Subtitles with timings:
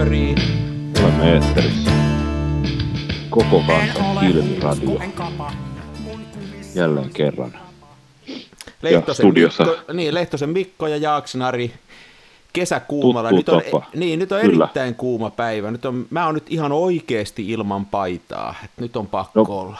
[0.00, 0.34] pyörii.
[1.02, 1.90] Olemme eetterissä.
[3.30, 5.00] Koko kansan kilpiradio.
[6.74, 7.52] Jälleen kerran.
[8.82, 9.64] Lehtosen studiossa.
[9.64, 11.72] Mikko, niin, Lehtosen Mikko ja Jaaksonari
[12.52, 13.30] kesäkuumalla.
[13.30, 13.86] Tuttu Nyt on, tapa.
[13.96, 14.64] niin, nyt on Kyllä.
[14.64, 15.70] erittäin kuuma päivä.
[15.70, 18.54] Nyt on, mä oon nyt ihan oikeasti ilman paitaa.
[18.64, 19.58] Et nyt on pakko No.
[19.58, 19.78] olla.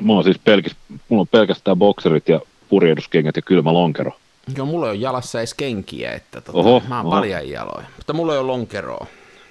[0.00, 0.76] Mulla on siis pelkis,
[1.08, 4.12] mulla on pelkästään bokserit ja purjehduskengät ja kylmä lonkero.
[4.56, 7.16] Joo, mulla ei ole jalassa edes kenkiä, että tota, Oho, mä oon oho.
[7.16, 7.86] paljon jaloja.
[7.96, 9.06] Mutta mulla ei ole lonkeroa.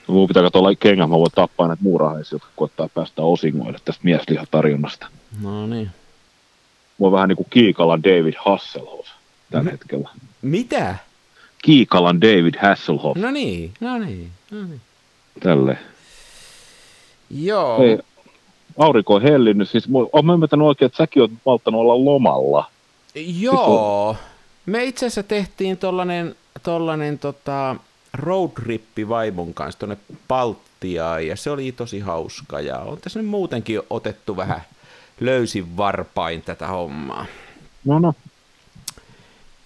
[0.08, 5.08] Mun pitää katsoa kengät, mä voin tappaa näitä muurahaisia, jotka koettaa päästä osingoille tästä mieslihatarjonnasta.
[5.42, 5.86] No niin.
[7.00, 9.08] Mä oon vähän niin kuin Kiikalan David Hasselhoff
[9.52, 9.72] tällä Mhm.
[9.72, 10.10] hetkellä.
[10.42, 10.96] Mitä?
[11.62, 14.82] Kiikalan David Hasselhoff, No niin, no niin, no niin.
[15.40, 15.78] tälle.
[17.30, 17.98] Joo, Ei,
[18.78, 22.66] aurinko on hellinnyt, siis oon mä ymmärtänyt oikein, että säkin oot malttanut olla lomalla.
[23.16, 24.16] joo.
[24.68, 27.76] Me itse asiassa tehtiin tollanen, tollanen tota,
[28.14, 33.82] roadtrippi vaimon kanssa tuonne Baltiaan ja se oli tosi hauska ja on tässä nyt muutenkin
[33.90, 34.62] otettu vähän
[35.20, 37.26] löysin varpain tätä hommaa.
[37.86, 38.14] No no,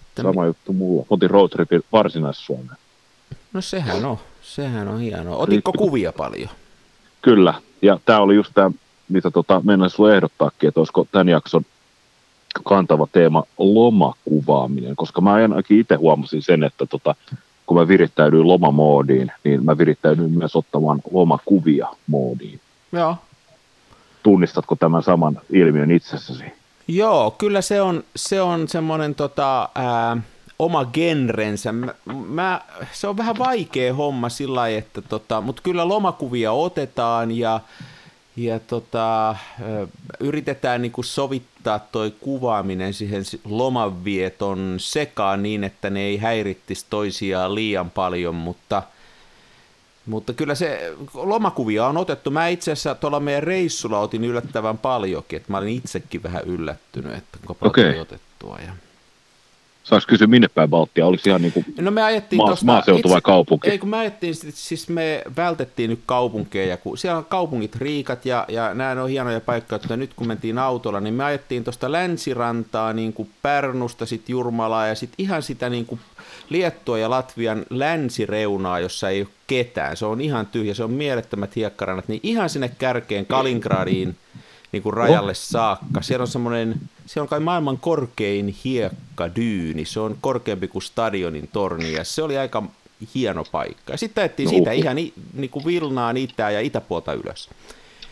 [0.08, 1.06] Että mi- sama juttu mulla.
[1.10, 2.76] Otin roadtripin varsinais-Suomeen.
[3.52, 5.36] No sehän on, sehän on hienoa.
[5.36, 6.50] Otitko kuvia paljon?
[7.22, 8.70] Kyllä, ja tämä oli just tämä,
[9.08, 11.62] mitä tota, mennään sinulle ehdottaakin, että olisiko tämän jakson
[12.64, 17.14] kantava teema lomakuvaaminen, koska mä ainakin itse huomasin sen, että tota,
[17.66, 22.60] kun mä virittäydyin lomamoodiin, niin mä virittäydyin myös ottamaan lomakuvia moodiin.
[22.92, 23.16] Joo.
[24.22, 26.44] Tunnistatko tämän saman ilmiön itsessäsi?
[26.88, 30.16] Joo, kyllä se on, se on semmoinen tota, ää,
[30.58, 31.72] oma genrensä.
[31.72, 31.94] Mä,
[32.28, 32.60] mä,
[32.92, 37.60] se on vähän vaikea homma sillä lailla, että tota, mutta kyllä lomakuvia otetaan ja,
[38.36, 39.36] ja tota,
[40.20, 47.54] yritetään niinku sovittaa toi kuvaaminen siihen si- lomanvieton sekaan niin, että ne ei häirittisi toisiaan
[47.54, 48.82] liian paljon, mutta
[50.06, 52.30] mutta kyllä se lomakuvia on otettu.
[52.30, 57.12] Mä itse asiassa tuolla meidän reissulla otin yllättävän paljonkin, että mä olin itsekin vähän yllättynyt,
[57.14, 58.58] että kuinka paljon tuli otettua.
[58.66, 58.72] Ja...
[59.84, 61.06] Saanko kysyä minne päin Baltia?
[61.06, 63.70] Oliko ihan niin kuin No me ajettiin maa, tosta, maaseutu vai kaupunki?
[63.70, 68.44] Ei kun me ajettiin, siis me vältettiin nyt kaupunkeja, kun siellä on kaupungit riikat ja,
[68.48, 72.92] ja nämä on hienoja paikkoja, että nyt kun mentiin autolla, niin me ajettiin tuosta länsirantaa
[72.92, 76.00] niin kuin Pärnusta, sitten Jurmalaa ja sitten ihan sitä niin kuin
[76.48, 79.96] Liettua ja Latvian länsireunaa, jossa ei ole ketään.
[79.96, 84.16] Se on ihan tyhjä, se on mielettömät hiekkarannat, niin ihan sinne kärkeen Kalingradiin
[84.72, 86.02] niin kuin rajalle saakka.
[86.02, 86.74] Siellä on semmoinen,
[87.06, 92.38] se on kai maailman korkein hiekkadyyni, se on korkeampi kuin stadionin torni ja se oli
[92.38, 92.62] aika
[93.14, 93.92] hieno paikka.
[93.92, 94.80] Ja sitten ajettiin No, siitä uhu.
[94.80, 97.48] ihan niin kuin Vilnaan itään ja itäpuolta ylös.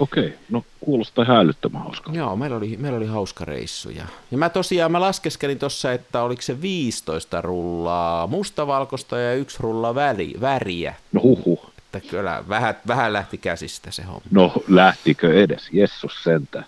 [0.00, 2.18] Okei, no kuulostaa ihan älyttömän hauskalta.
[2.18, 3.90] Joo, meillä oli, meillä oli hauska reissu.
[3.90, 9.56] Ja, ja mä tosiaan mä laskeskelin tuossa, että oliko se 15 rullaa mustavalkoista ja yksi
[9.60, 10.94] rulla väri, väriä.
[11.12, 11.60] No huhu,
[11.94, 14.20] Että kyllä vähän, vähän lähti käsistä se homma.
[14.30, 16.64] no lähtikö edes, jessus sentään.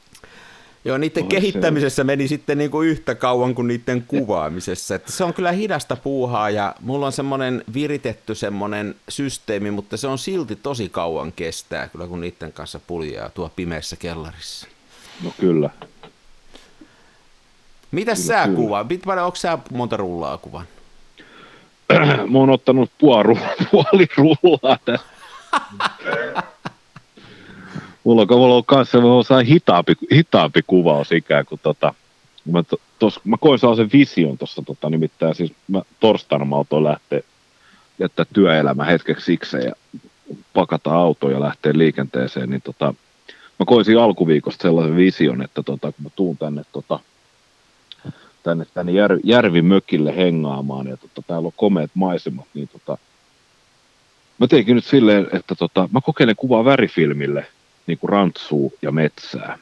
[0.85, 4.95] Joo, niiden Oi, kehittämisessä meni sitten niin kuin yhtä kauan kuin niiden kuvaamisessa.
[4.95, 10.07] Että se on kyllä hidasta puuhaa ja mulla on semmoinen viritetty semmoinen systeemi, mutta se
[10.07, 14.67] on silti tosi kauan kestää kyllä, kun niiden kanssa puljaa tuo pimeässä kellarissa.
[15.25, 15.71] No kyllä,
[17.91, 18.57] Kyllä, sä kyllä.
[18.57, 18.85] kuvaa?
[18.85, 20.67] Mit paljon, onko sä monta rullaa kuvan?
[22.33, 23.39] mä oon ottanut puoli,
[23.71, 25.07] puoli rullaa tästä.
[28.05, 31.95] mulla on, mulla on kanssa semmoinen hitaampi, hitaampi kuvaus ikään kuin tota,
[32.45, 36.85] mä, to, tos, mä koin sellaisen vision tuossa tota, nimittäin siis mä torstaina mä autoin
[36.85, 37.21] lähteä
[37.99, 39.73] jättää työelämä hetkeksi sikseen ja
[40.55, 42.95] pakata auto ja lähteä liikenteeseen, niin tota,
[43.59, 46.99] mä koin siinä alkuviikosta sellaisen vision, että tota, kun mä tuun tänne tota,
[48.43, 52.99] tänne, tänne jär, järvimökille hengaamaan ja tota, täällä on komeat maisemat, niin tota,
[54.39, 57.47] mä teinkin nyt silleen, että tota, mä kokeilen kuvaa värifilmille
[57.87, 59.59] niin kuin rantsuu ja metsää.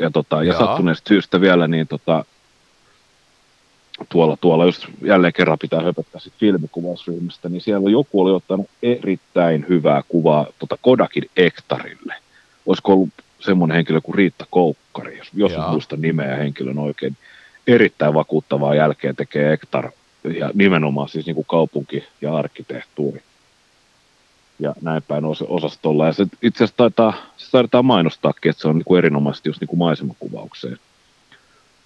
[0.00, 0.58] Ja, tota, ja Jaa.
[0.58, 2.24] sattuneesta syystä vielä niin tota,
[4.08, 9.66] tuolla, tuolla just jälleen kerran pitää höpöttää sit filmikuvausryhmästä, niin siellä joku oli ottanut erittäin
[9.68, 12.14] hyvää kuvaa tota Kodakin Ektarille.
[12.66, 13.08] Olisiko ollut
[13.40, 17.16] semmoinen henkilö kuin Riitta Koukkari, jos, jos muista nimeä ja henkilön oikein.
[17.66, 19.90] Erittäin vakuuttavaa jälkeen tekee Ektar
[20.38, 23.22] ja nimenomaan siis niin kuin kaupunki ja arkkitehtuuri.
[24.58, 26.06] Ja näin päin os- osastolla.
[26.06, 29.60] Ja se itse asiassa taitaa, se taitaa mainostaakin, että se on niin kuin erinomaisesti just
[29.60, 30.78] niin kuin maisemakuvaukseen.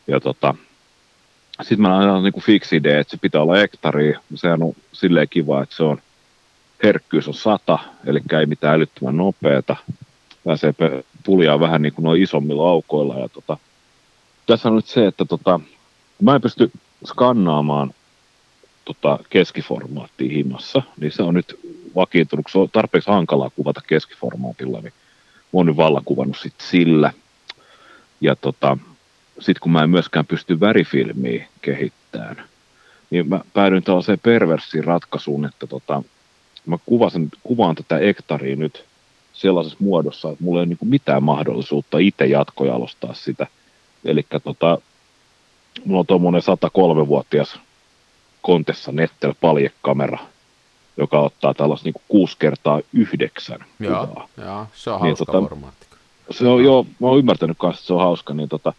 [0.06, 0.54] Ja tota,
[1.62, 4.14] sitten mä aina niin kuin fiksi idea, että se pitää olla hektari.
[4.34, 5.98] Sehän on silleen kiva, että se on
[6.82, 9.76] herkkyys on sata, eli ei mitään älyttömän nopeata.
[10.44, 10.74] Pääsee
[11.24, 13.18] puljaa vähän niin kuin noin isommilla aukoilla.
[13.18, 13.56] Ja tota,
[14.48, 15.60] tässä on nyt se, että tota,
[16.22, 16.70] mä en pysty
[17.04, 17.94] skannaamaan
[18.84, 21.60] tota, keskiformaattia himmassa, niin se on nyt
[21.96, 24.92] vakiintunut, se on tarpeeksi hankalaa kuvata keskiformaatilla, niin
[25.42, 27.12] mä oon nyt vallan kuvannut sit sillä.
[28.20, 28.78] Ja tota,
[29.38, 32.42] sitten kun mä en myöskään pysty värifilmiä kehittämään,
[33.10, 36.02] niin mä päädyin tällaiseen perversiin ratkaisuun, että tota,
[36.66, 38.84] mä kuvasin, kuvaan tätä ektaria nyt
[39.32, 43.46] sellaisessa muodossa, että mulla ei ole niin mitään mahdollisuutta itse jatkojalostaa sitä.
[44.04, 44.78] Eli tota,
[45.84, 47.60] mulla on tuommoinen 103-vuotias
[48.42, 50.18] kontessa Nettel paljekamera,
[50.96, 54.28] joka ottaa tällaista niin 6 kertaa 9 joo, kuvaa.
[54.36, 55.86] Joo, se on niin, hauska tota, formaatti.
[56.30, 58.72] Se on, joo, mä oon ymmärtänyt kanssa, että se on hauska, niin tota,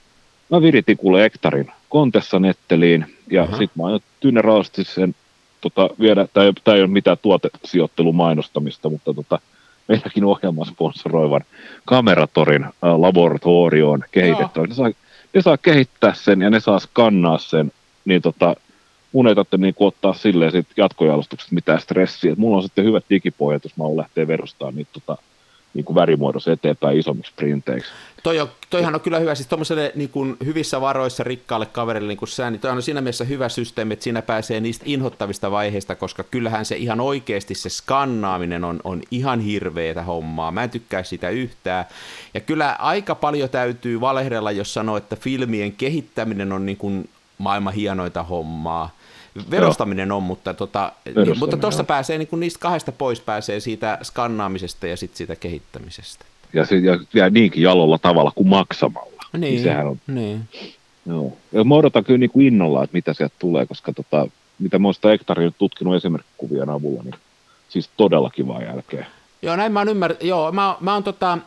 [0.50, 3.58] mä viritin kuule Ektarin kontessa Netteliin, ja uh-huh.
[3.58, 5.16] sitten mä aion tyyneraasti sen
[5.62, 9.40] tota, viedä, tämä ei ole mitään tuotesijoittelun mainostamista, mutta tota,
[9.88, 11.42] meilläkin ohjelman sponsoroivan
[11.86, 14.62] Kameratorin äh, laboratorioon kehitetty.
[14.68, 14.90] Ne saa,
[15.34, 17.72] ne saa kehittää sen ja ne saa skannaa sen,
[18.06, 18.56] niin tota,
[19.12, 22.32] mun ei tarvitse niin ottaa silleen sit jatkojalostukset mitään stressiä.
[22.32, 25.22] Et mulla on sitten hyvät digipojat, jos mä haluan lähteä verustamaan niitä tota,
[25.74, 27.92] niin kuin värimuodossa eteenpäin isommiksi printeiksi.
[28.24, 32.30] Toi on, toihan on kyllä hyvä, siis tuommoiselle niin hyvissä varoissa rikkaalle kaverille niin kuin
[32.30, 36.24] sä, niin toi on siinä mielessä hyvä systeemi, että siinä pääsee niistä inhottavista vaiheista, koska
[36.24, 40.52] kyllähän se ihan oikeasti se skannaaminen on, on ihan hirveetä hommaa.
[40.52, 41.86] Mä en tykkää sitä yhtään.
[42.34, 47.74] Ja kyllä aika paljon täytyy valehdella, jos sanoo, että filmien kehittäminen on niin kuin maailman
[47.74, 48.99] hienoita hommaa
[49.52, 53.98] verostaminen on, mutta tota, niin, mutta tuossa pääsee niin kuin niistä kahdesta pois pääsee siitä
[54.04, 56.26] skannaamisesta ja sitten siitä kehittämisestä.
[56.54, 59.24] Ja, se, ja, ja niinkin jalolla tavalla kuin maksamalla.
[59.34, 60.00] Niin, niin sehän on.
[60.08, 60.42] Niin.
[61.06, 61.38] Joo.
[61.52, 64.28] Ja mä odotan kyllä niin kuin innolla, että mitä sieltä tulee, koska tota,
[64.60, 65.10] mitä mä oon sitä
[65.58, 67.16] tutkinut esimerkkikuvien avulla, niin
[67.70, 69.06] siis todella kivaa jälkeen.
[69.42, 70.24] Joo, näin mä oon ymmärtänyt.
[70.24, 71.38] Joo, mä, mä oon tota,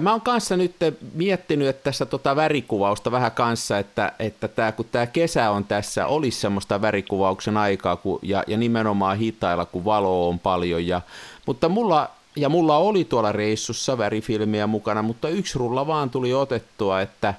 [0.00, 0.76] mä oon kanssa nyt
[1.14, 6.06] miettinyt että tässä tota värikuvausta vähän kanssa, että, että tää, kun tämä kesä on tässä,
[6.06, 10.86] olisi semmoista värikuvauksen aikaa kun, ja, ja nimenomaan hitailla, kun valo on paljon.
[10.86, 11.00] Ja,
[11.46, 17.00] mutta mulla, ja mulla oli tuolla reissussa värifilmiä mukana, mutta yksi rulla vaan tuli otettua,
[17.00, 17.34] että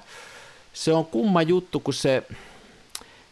[0.72, 2.22] se on kumma juttu, kun se,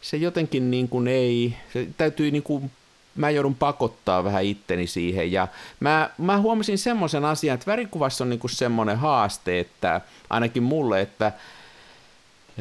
[0.01, 2.71] se jotenkin niin kuin ei, se täytyy niin kuin
[3.17, 5.33] mä joudun pakottaa vähän itteni siihen.
[5.33, 5.49] Ja
[5.81, 11.33] mä, mä huomasin semmoisen asian, että värikuvassa on niinku semmoinen haaste, että ainakin mulle, että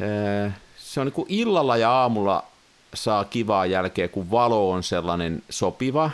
[0.00, 2.44] ää, se on niinku illalla ja aamulla
[2.94, 6.10] saa kivaa jälkeä, kun valo on sellainen sopiva.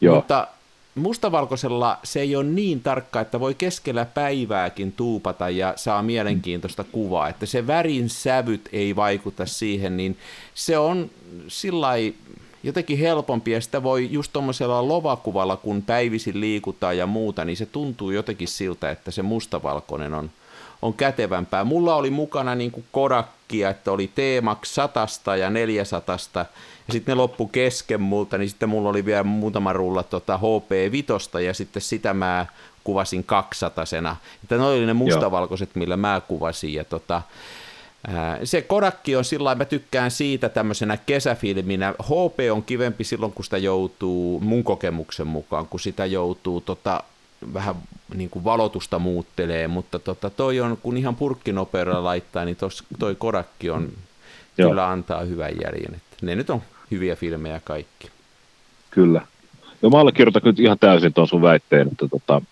[0.00, 0.14] Joo.
[0.14, 0.48] Mutta
[0.94, 7.28] mustavalkoisella se ei ole niin tarkka, että voi keskellä päivääkin tuupata ja saa mielenkiintoista kuvaa,
[7.28, 10.18] että se värin sävyt ei vaikuta siihen, niin
[10.54, 11.10] se on
[11.48, 11.88] sillä
[12.62, 17.66] jotenkin helpompi, ja sitä voi just tuommoisella lovakuvalla, kun päivisin liikutaan ja muuta, niin se
[17.66, 20.30] tuntuu jotenkin siltä, että se mustavalkoinen on,
[20.82, 21.64] on kätevämpää.
[21.64, 27.16] Mulla oli mukana niin kuin Kodakkia, että oli T-Max 100 ja 400, ja sitten ne
[27.16, 32.14] loppu kesken multa, niin sitten mulla oli vielä muutama rulla tota HP5, ja sitten sitä
[32.14, 32.46] mä
[32.84, 34.16] kuvasin 200 sena.
[34.42, 37.22] Että ne oli ne mustavalkoiset, millä mä kuvasin, ja tota,
[38.44, 41.94] se Kodakki on sillä mä tykkään siitä tämmöisenä kesäfilminä.
[42.02, 47.02] HP on kivempi silloin, kun sitä joutuu, mun kokemuksen mukaan, kun sitä joutuu tota,
[47.54, 47.74] vähän
[48.14, 53.14] niin kuin valotusta muuttelee, mutta tota, toi on, kun ihan purkkinopeudella laittaa, niin tos, toi
[53.14, 53.88] Kodakki on,
[54.58, 54.70] Joo.
[54.70, 55.94] kyllä antaa hyvän jäljen.
[55.94, 58.10] Että ne nyt on hyviä filmejä kaikki.
[58.90, 59.22] Kyllä.
[59.82, 62.42] Ja mä allekirjoitan kyllä ihan täysin tuon sun väitteen, että, tota,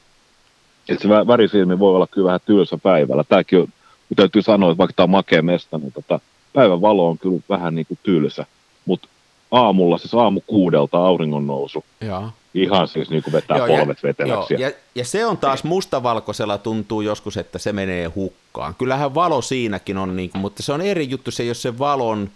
[0.88, 3.24] että se värifilmi voi olla kyllä vähän tylsä päivällä.
[3.24, 3.68] Tämäkin on
[4.08, 6.20] mutta täytyy sanoa, että vaikka tämä on makea mesta, niin tota,
[6.52, 8.46] päivän valo on kyllä vähän niin kuin tylsä,
[8.86, 9.08] mutta
[9.50, 12.28] aamulla, siis aamu kuudelta auringon nousu, Joo.
[12.54, 14.54] ihan siis niin kuin vetää joo, polvet ja, veteläksi.
[14.54, 18.74] Joo, ja, ja se on taas mustavalkoisella tuntuu joskus, että se menee hukkaan.
[18.74, 22.30] Kyllähän valo siinäkin on, niin kuin, mutta se on eri juttu se, jos se valon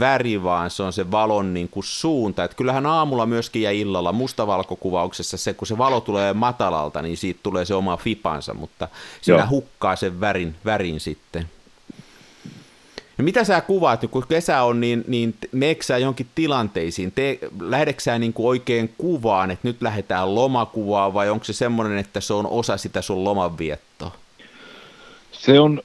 [0.00, 2.44] väri, vaan se on se valon niin kuin suunta.
[2.44, 7.40] Et kyllähän aamulla myöskin ja illalla mustavalkokuvauksessa se, kun se valo tulee matalalta, niin siitä
[7.42, 8.88] tulee se oma fipansa, mutta
[9.20, 9.48] siinä Joo.
[9.50, 11.48] hukkaa sen värin, värin sitten.
[13.18, 17.12] Ja mitä sä kuvaat, kun kesä on, niin, niin meeksää johonkin tilanteisiin?
[17.12, 22.20] Te, lähdeksää niin kuin oikein kuvaan, että nyt lähdetään lomakuvaan, vai onko se semmoinen, että
[22.20, 24.10] se on osa sitä sun lomanviettoa?
[25.32, 25.82] Se on,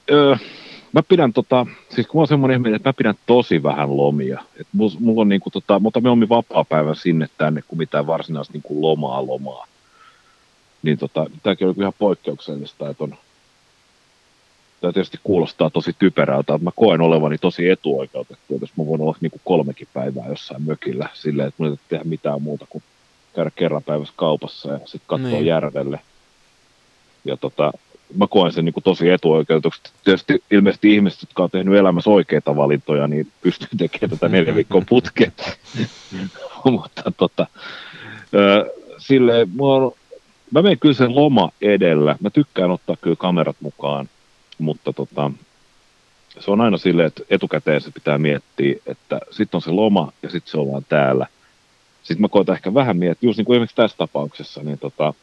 [0.98, 4.44] mä pidän tota, siis kun mä oon semmoinen ihminen, että mä pidän tosi vähän lomia.
[4.60, 4.68] Et
[5.00, 9.28] mulla on niinku tota, mä otan mieluummin vapaa-päivän sinne tänne kuin mitään varsinaista niinku lomaa
[9.28, 9.68] lomaa.
[10.84, 13.16] Niin tota, tämäkin on ihan poikkeuksellista, että on,
[14.82, 19.02] tämä tietysti kuulostaa tosi typerältä, että mä koen olevani tosi etuoikeutettu, että jos mä voin
[19.02, 22.84] olla niinku kolmekin päivää jossain mökillä silleen, että mun ei tehdä mitään muuta kuin
[23.36, 25.46] käydä kerran päivässä kaupassa ja sitten katsoa niin.
[25.46, 26.00] järvelle.
[27.26, 27.74] Ja tota,
[28.16, 29.82] mä koen sen niin kuin tosi etuoikeutuksi.
[30.04, 34.82] Tietysti ilmeisesti ihmiset, jotka on tehnyt elämässä oikeita valintoja, niin pystyy tekemään tätä neljä viikkoa
[34.90, 35.34] putkeen.
[36.72, 37.48] mutta tota,
[38.98, 39.96] silleen, mua
[40.52, 42.16] mä menen kyllä sen loma edellä.
[42.20, 44.10] Mä tykkään ottaa kyllä kamerat mukaan,
[44.58, 45.32] mutta tota,
[46.40, 50.30] se on aina silleen, että etukäteen se pitää miettiä, että sitten on se loma ja
[50.30, 51.28] sitten se ollaan täällä.
[52.04, 55.14] Sitten mä koitan ehkä vähän miettiä, just niin kuin esimerkiksi tässä tapauksessa, niin tota,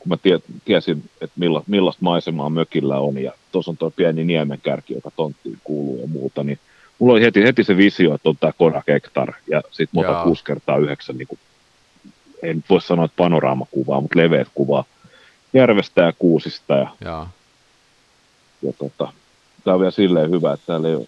[0.00, 4.24] kun mä tie, tiesin, että milla, millaista maisemaa mökillä on, ja tuossa on tuo pieni
[4.24, 6.58] niemenkärki, joka tonttiin kuuluu ja muuta, niin
[6.98, 10.44] mulla oli heti, heti se visio, että on tämä Kodak Hektar, ja sitten otan 6
[10.44, 11.38] kertaa 9 niin kuin
[12.42, 14.84] en voi sanoa, että panoraamakuvaa, mutta leveät kuvaa
[15.52, 16.74] järvestä ja kuusista.
[16.74, 17.26] Ja, ja.
[18.62, 19.12] ja tota,
[19.64, 21.06] tämä on vielä silleen hyvä, että täällä ei ole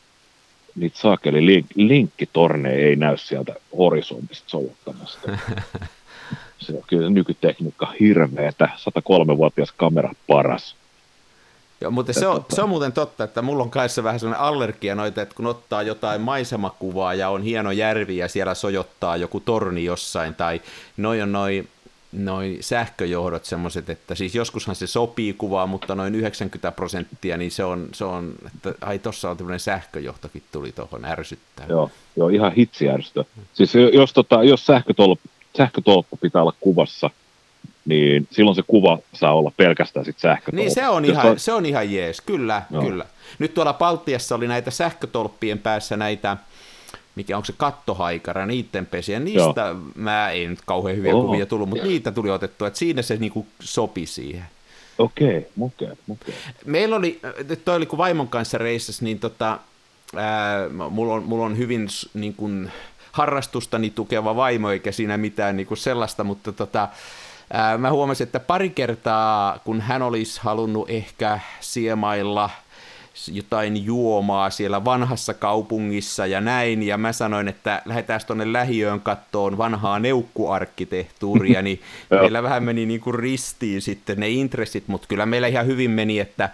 [0.75, 5.31] niitä saakeli link, linkkitorneja ei näy sieltä horisontista sovuttamasta.
[6.62, 10.76] se on kyllä nykytekniikka hirveetä, 103-vuotias kamera paras.
[11.81, 14.95] Joo, mutta se on, se on muuten totta, että mulla on kanssa vähän sellainen allergia
[14.95, 19.85] noita, että kun ottaa jotain maisemakuvaa ja on hieno järvi ja siellä sojottaa joku torni
[19.85, 20.61] jossain, tai
[20.97, 21.69] noin on noin
[22.12, 27.64] noi sähköjohdot semmoiset, että siis joskushan se sopii kuvaa, mutta noin 90 prosenttia, niin se
[27.64, 31.66] on, se on että ai tossa on tämmöinen sähköjohtokin tuli tuohon ärsyttää.
[31.69, 33.25] Joo, joo ihan hitsiärstö.
[33.52, 37.11] Siis jos, tota, jos sähkötolppu, sähkötolppu pitää olla kuvassa,
[37.85, 40.57] niin silloin se kuva saa olla pelkästään sit sähkötolppu.
[40.57, 41.39] Niin se on, ihan, on...
[41.39, 42.83] se on ihan jees, kyllä, Joo.
[42.83, 43.07] kyllä.
[43.39, 46.37] Nyt tuolla Paltiassa oli näitä sähkötolppien päässä näitä,
[47.15, 49.77] mikä onko se kattohaikara, niiden pesiä, niistä Joo.
[49.95, 51.27] mä ei nyt kauhean hyviä Oho.
[51.27, 54.45] kuvia tullut, mutta niitä tuli otettua, että siinä se niinku sopi siihen.
[54.99, 56.35] Okei, okay, okei, okay, okay.
[56.65, 57.21] Meillä oli,
[57.65, 59.59] toi oli kun vaimon kanssa reissas, niin tota,
[60.17, 62.73] ää, mulla, on, mulla on hyvin niin kuin,
[63.12, 66.88] harrastustani tukeva vaimo, eikä siinä mitään niin kuin sellaista, mutta tota,
[67.78, 72.50] mä huomasin, että pari kertaa, kun hän olisi halunnut ehkä siemailla
[73.33, 79.59] jotain juomaa siellä vanhassa kaupungissa ja näin, ja mä sanoin, että lähdetään tuonne lähiöön kattoon
[79.59, 81.81] vanhaa neukkuarkkitehtuuria, niin
[82.21, 86.19] meillä vähän meni niin kuin ristiin sitten ne intressit, mutta kyllä meillä ihan hyvin meni,
[86.21, 86.50] että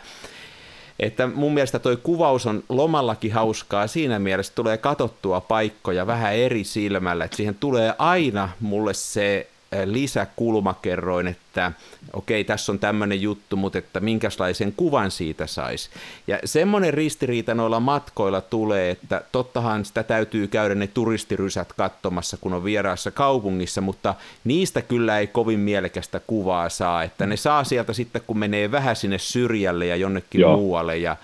[0.99, 3.87] että mun mielestä toi kuvaus on lomallakin hauskaa.
[3.87, 9.47] Siinä mielessä, tulee katottua paikkoja vähän eri silmällä, että siihen tulee aina mulle se
[9.85, 11.73] lisäkulmakerroin, että
[12.13, 15.91] okei, tässä on tämmöinen juttu, mutta että minkälaisen kuvan siitä saisi.
[16.27, 22.53] Ja semmoinen ristiriita noilla matkoilla tulee, että tottahan sitä täytyy käydä ne turistirysät katsomassa, kun
[22.53, 27.93] on vieraassa kaupungissa, mutta niistä kyllä ei kovin mielekästä kuvaa saa, että ne saa sieltä
[27.93, 30.57] sitten, kun menee vähän sinne syrjälle ja jonnekin Joo.
[30.57, 30.97] muualle.
[30.97, 31.17] Ja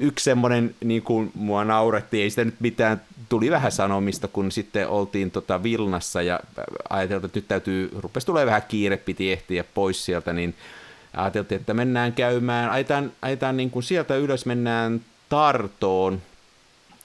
[0.00, 4.88] yksi semmoinen, niin kuin mua naurettiin, ei sitä nyt mitään tuli vähän sanomista, kun sitten
[4.88, 6.40] oltiin tota Vilnassa ja
[6.90, 10.54] ajateltiin, että nyt täytyy, rupesi tulee vähän kiire, piti ehtiä pois sieltä, niin
[11.16, 16.22] ajateltiin, että mennään käymään, ajetaan, ajetaan niin kuin sieltä ylös, mennään Tartoon,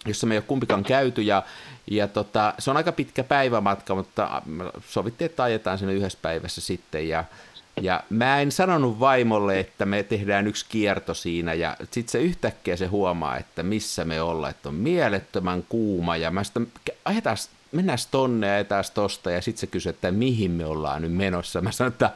[0.05, 1.43] jossa me ei ole kumpikaan käyty, ja,
[1.91, 4.41] ja tota, se on aika pitkä päivämatka, mutta
[4.87, 7.23] sovittiin, että ajetaan sinne yhdessä päivässä sitten, ja
[7.81, 12.75] ja mä en sanonut vaimolle, että me tehdään yksi kierto siinä, ja sitten se yhtäkkiä
[12.75, 16.67] se huomaa, että missä me ollaan, että on mielettömän kuuma, ja mä sitten
[17.05, 17.37] ajetaan,
[17.71, 21.61] mennään tonne ja ajetaan tosta, ja sitten se kysyy, että mihin me ollaan nyt menossa.
[21.61, 22.11] Mä sanoin, että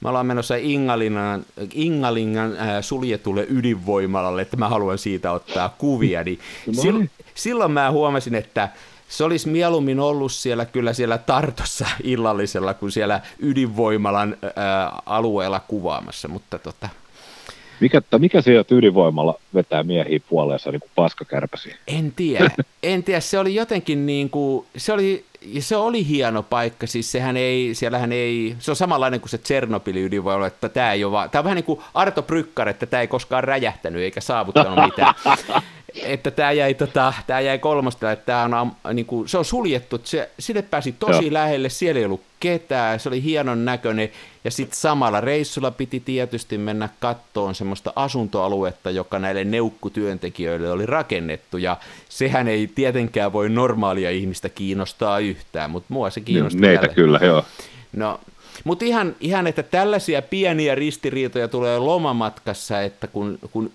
[0.00, 6.38] me ollaan menossa Ingalingan, Ingalingan äh, suljetulle ydinvoimalalle, että mä haluan siitä ottaa kuvia, niin
[6.72, 8.68] silloin, silloin mä huomasin, että
[9.10, 16.28] se olisi mieluummin ollut siellä kyllä siellä Tartossa illallisella kuin siellä ydinvoimalan ää, alueella kuvaamassa,
[16.28, 16.88] mutta tota...
[17.80, 21.76] Mikä, mikä sieltä ydinvoimalla vetää miehiä puoleensa niin kuin paskakärpäsiä?
[21.88, 22.50] En tiedä,
[22.82, 25.24] en tiedä, se oli jotenkin niin kuin, se oli,
[25.60, 30.04] se oli hieno paikka, siis sehän ei, siellähän ei, se on samanlainen kuin se Tsernobylin
[30.04, 33.00] ydinvoimala, että tämä ei ole vaan, tämä on vähän niin kuin Arto Brykkar, että tämä
[33.00, 35.14] ei koskaan räjähtänyt eikä saavuttanut mitään
[36.02, 39.96] että tämä jäi, tota, tää jäi kolmosta, että tää on, niin kuin, se on suljettu,
[39.96, 41.32] että se, sille pääsi tosi Joo.
[41.32, 44.10] lähelle, siellä ei ollut ketään, se oli hienon näköinen,
[44.44, 51.58] ja sitten samalla reissulla piti tietysti mennä kattoon semmoista asuntoaluetta, joka näille neukkutyöntekijöille oli rakennettu,
[51.58, 51.76] ja
[52.08, 56.60] sehän ei tietenkään voi normaalia ihmistä kiinnostaa yhtään, mutta mua se kiinnostaa.
[56.60, 57.44] Meitä kyllä, joo.
[57.92, 58.20] No,
[58.64, 63.72] mutta ihan, ihan, että tällaisia pieniä ristiriitoja tulee lomamatkassa, että kun, kun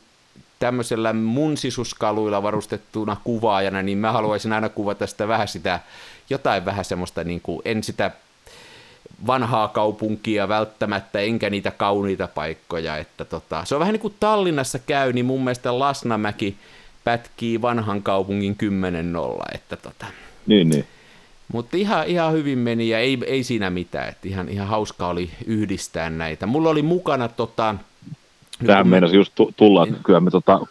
[0.60, 5.80] tämmöisellä mun sisuskaluilla varustettuna kuvaajana, niin mä haluaisin aina kuvata sitä vähän sitä,
[6.30, 8.12] jotain vähän semmoista, niin kuin, en sitä
[9.28, 12.98] vanhaa kaupunkia välttämättä, enkä niitä kauniita paikkoja.
[12.98, 16.58] Että tota, se on vähän niin kuin Tallinnassa käy, niin mun mielestä Lasnamäki
[17.04, 18.58] pätkii vanhan kaupungin
[19.50, 19.56] 10-0.
[19.56, 20.06] Että tota.
[20.48, 20.86] Niin, niin.
[21.54, 24.10] Mutta ihan, ihan hyvin meni ja ei, ei siinä mitään.
[24.10, 26.46] Että ihan, ihan hauska oli yhdistää näitä.
[26.46, 27.76] Mulla oli mukana tota,
[28.66, 28.90] Tähän me...
[28.90, 30.62] meinasi just tulla, että kyllä me tota,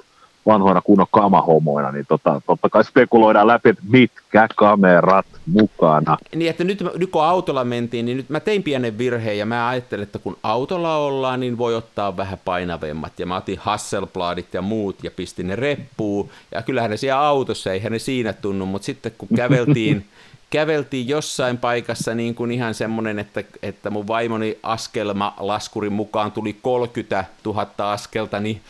[0.46, 6.16] vanhoina kunnon kamahomoina, niin tota, totta kai spekuloidaan läpi, että mitkä kamerat mukana.
[6.34, 9.68] Niin, että nyt, nyt kun autolla mentiin, niin nyt mä tein pienen virheen ja mä
[9.68, 13.18] ajattelin, että kun autolla ollaan, niin voi ottaa vähän painavemmat.
[13.18, 16.28] Ja mä otin Hasselbladit ja muut ja pistin ne reppuun.
[16.54, 20.06] Ja kyllähän ne siellä autossa, eihän ne siinä tunnu, mutta sitten kun käveltiin,
[20.54, 26.52] käveltiin jossain paikassa niin kuin ihan semmoinen, että, että mun vaimoni askelma laskurin mukaan tuli
[26.62, 28.60] 30 000 askelta, niin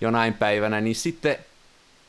[0.00, 1.36] jonain päivänä, niin sitten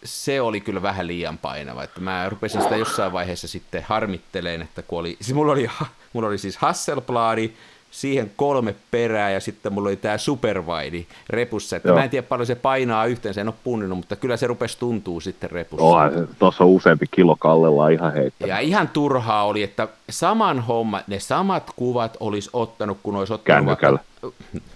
[0.03, 4.81] se oli kyllä vähän liian painava, että mä rupesin sitä jossain vaiheessa sitten harmitteleen, että
[4.81, 5.69] kun oli, siis mulla oli,
[6.13, 7.51] mulla oli siis Hasselbladi,
[7.93, 11.97] siihen kolme perää ja sitten mulla oli tämä supervaidi repussa, että Joo.
[11.97, 15.19] mä en tiedä paljon se painaa yhteen, en ole punninut, mutta kyllä se rupesi tuntuu
[15.19, 15.85] sitten repussa.
[15.85, 15.97] Oh,
[16.39, 18.49] tuossa on useampi kilo kallella ihan heittänyt.
[18.49, 23.65] Ja ihan turhaa oli, että saman homma, ne samat kuvat olisi ottanut, kun olisi ottanut
[23.65, 23.99] Kännykällä.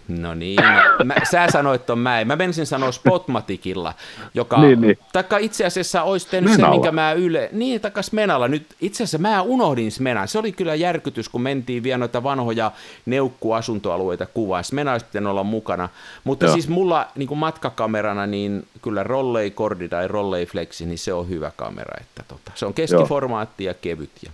[0.08, 0.60] No niin,
[1.04, 2.26] mä, sä sanoit on mä.
[2.26, 3.94] Mä menisin sanoa Spotmatikilla,
[4.34, 4.98] joka niin, niin.
[5.14, 6.76] Taikka itse asiassa olisi tehnyt Smenalla.
[6.76, 7.50] minkä mä yle...
[7.52, 8.48] Niin, taikka Smenalla.
[8.48, 10.28] Nyt itse asiassa mä unohdin Smenan.
[10.28, 12.72] Se oli kyllä järkytys, kun mentiin vielä noita vanhoja
[13.06, 14.64] neukkuasuntoalueita kuvaa.
[14.64, 15.90] Smena olisi pitänyt olla mukana.
[16.24, 16.54] Mutta Joo.
[16.54, 21.30] siis mulla niin kuin matkakamerana, niin kyllä Rollei Kordi tai Rollei Flexi, niin se on
[21.30, 21.98] hyvä kamera.
[22.02, 24.12] Että tota, se on keskiformaatti ja kevyt.
[24.24, 24.32] Ja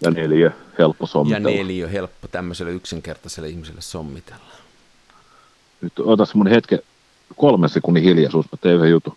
[0.00, 1.50] ja neljä helppo sommitella.
[1.50, 4.52] Ja neljä helppo tämmöiselle yksinkertaiselle ihmiselle sommitella.
[5.80, 6.78] Nyt ota semmoinen hetke,
[7.36, 9.16] kolme sekunnin hiljaisuus, mä teen yhden jutun.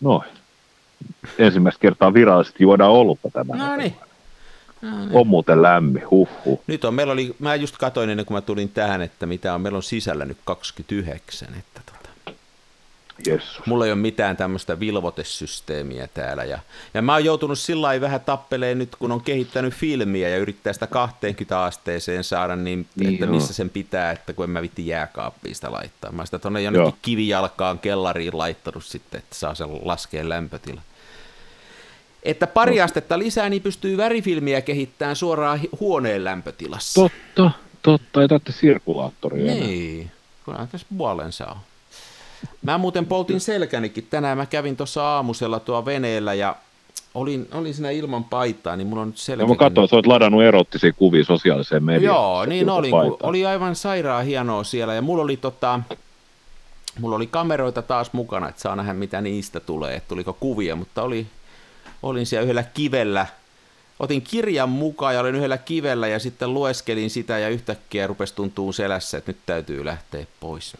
[0.00, 0.28] Noin.
[1.38, 3.56] Ensimmäistä kertaa virallisesti juodaan olutta tämä.
[3.56, 3.96] No niin.
[4.82, 5.10] No niin.
[5.12, 6.60] On muuten lämmin, huhhuh.
[6.66, 9.60] Nyt on, meillä oli, mä just katoin ennen kuin mä tulin tähän, että mitä on,
[9.60, 12.01] meillä on sisällä nyt 29, että tota.
[13.26, 13.66] Jesus.
[13.66, 16.44] Mulla ei ole mitään tämmöistä vilvotesysteemiä täällä.
[16.44, 16.58] Ja,
[16.94, 20.86] ja mä oon joutunut sillä vähän tappeleen nyt, kun on kehittänyt filmiä ja yrittää sitä
[20.86, 23.34] 20 asteeseen saada, niin, niin että joo.
[23.34, 26.12] missä sen pitää, että kun en mä vitti jääkaappiin sitä laittaa.
[26.12, 26.96] Mä sitä tuonne jonnekin joo.
[27.02, 30.80] kivijalkaan kellariin laittanut sitten, että saa sen laskea lämpötila.
[32.22, 32.84] Että pari no.
[32.84, 37.00] astetta lisää, niin pystyy värifilmiä kehittämään suoraan huoneen lämpötilassa.
[37.00, 37.50] Totta,
[37.82, 39.54] totta, ei tarvitse sirkulaattoria.
[39.54, 40.10] Niin,
[40.44, 41.56] kun tässä puolensa on.
[42.62, 44.38] Mä muuten poltin selkänikin tänään.
[44.38, 46.56] Mä kävin tuossa aamusella tuo veneellä ja
[47.14, 49.42] olin, olin siinä ilman paitaa, niin mulla on nyt selkä.
[49.42, 52.16] No mä katsoin, että olet ladannut erottisia kuvia sosiaaliseen mediaan.
[52.16, 52.90] Joo, niin oli,
[53.22, 55.80] oli aivan sairaan hienoa siellä ja mulla oli tota,
[57.00, 61.02] mulla oli kameroita taas mukana, että saa nähdä mitä niistä tulee, että tuliko kuvia, mutta
[61.02, 61.26] oli,
[62.02, 63.26] olin siellä yhdellä kivellä,
[63.98, 68.72] otin kirjan mukaan ja olin yhdellä kivellä ja sitten lueskelin sitä ja yhtäkkiä rupesi tuntuu
[68.72, 70.76] selässä, että nyt täytyy lähteä pois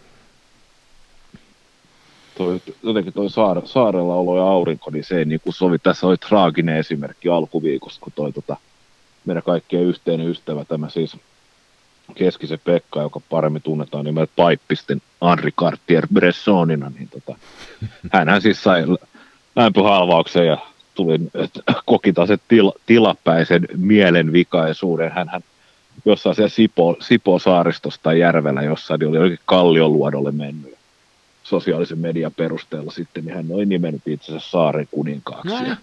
[2.39, 5.79] toi, jotenkin toi saare, saarella olo ja aurinko, niin se ei niin kuin sovi.
[5.79, 8.57] Tässä oli traaginen esimerkki alkuviikosta, kun toi tota,
[9.25, 11.17] meidän kaikkien yhteinen ystävä, tämä siis
[12.15, 17.39] Keskisen Pekka, joka paremmin tunnetaan nimeltä Paippisten Henri Cartier-Bressonina, niin tota,
[18.13, 18.85] hänhän siis sai
[19.57, 20.59] lämpöhalvauksen ja
[20.95, 25.13] tuli, että koki taas tila, tilapäisen mielenvikaisuuden.
[25.13, 25.43] Hän,
[26.05, 30.82] jossain siellä Sipo, Sipo saaristosta järvellä jossain, niin oli jokin kallioluodolle mennyt
[31.61, 35.49] sosiaalisen median perusteella sitten, niin hän oli nimennyt itsensä saaren kuninkaaksi.
[35.49, 35.77] No niin.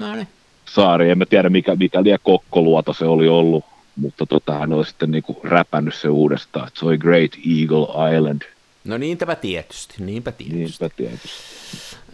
[0.00, 0.28] No niin.
[0.64, 3.64] Saari, en mä tiedä mikä, mikä liian kokkoluota se oli ollut,
[3.96, 7.30] mutta tota, hän oli sitten niinku räpännyt se uudestaan, että se oli Great
[7.60, 8.42] Eagle Island.
[8.84, 10.58] No niinpä tietysti, niinpä tietysti.
[10.58, 11.42] Niinpä tietysti.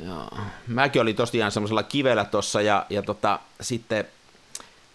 [0.04, 0.28] Joo.
[0.66, 4.04] Mäkin olin tosiaan semmoisella kivellä tuossa ja, ja tota, sitten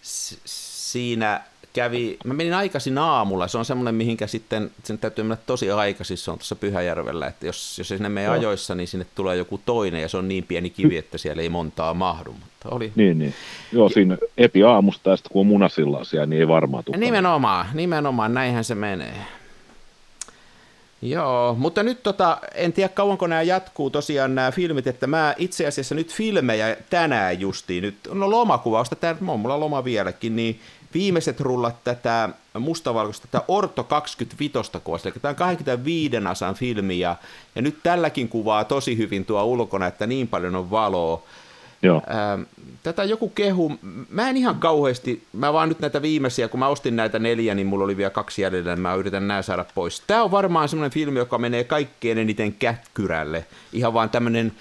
[0.03, 1.41] s- siinä
[1.73, 6.17] kävi, mä menin aikaisin aamulla, se on semmoinen, mihinkä sitten, sen täytyy mennä tosi aikaisin,
[6.17, 8.33] se on tuossa Pyhäjärvellä, että jos, jos ei sinne mene no.
[8.33, 11.49] ajoissa, niin sinne tulee joku toinen, ja se on niin pieni kivi, että siellä ei
[11.49, 12.91] montaa mahdu, mutta oli...
[12.95, 13.33] Niin, niin.
[13.71, 16.97] Joo, siinä eti aamusta, ja sitten kun on munasillaisia, niin ei varmaan tule.
[16.97, 19.15] Nimenomaan, nimenomaan, näinhän se menee.
[21.03, 25.67] Joo, mutta nyt tota, en tiedä kauanko nämä jatkuu tosiaan nämä filmit, että mä itse
[25.67, 30.59] asiassa nyt filmejä tänään justiin, nyt no lomakuvausta, tämä on mulla loma vieläkin, niin
[30.93, 37.15] viimeiset rullat tätä mustavalkoista, tätä Orto 25 kuvasta, eli tämä on 25 asan filmi, ja,
[37.55, 41.23] ja nyt tälläkin kuvaa tosi hyvin tuo ulkona, että niin paljon on valoa.
[41.83, 42.01] Joo.
[42.09, 42.41] Ähm,
[42.83, 46.95] tätä joku kehu, mä en ihan kauheasti, mä vaan nyt näitä viimeisiä, kun mä ostin
[46.95, 50.03] näitä neljä, niin mulla oli vielä kaksi jäljellä, niin mä yritän nämä saada pois.
[50.07, 53.45] Tämä on varmaan semmoinen filmi, joka menee kaikkein eniten kätkyrälle.
[53.73, 54.51] Ihan vaan tämmöinen